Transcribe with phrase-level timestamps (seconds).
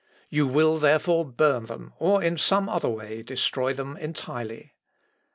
[0.29, 4.73] "You will therefore burn them, or in some other way destroy them entirely.